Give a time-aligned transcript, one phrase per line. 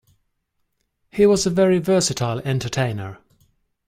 [1.11, 3.19] He was a very versatile entertainer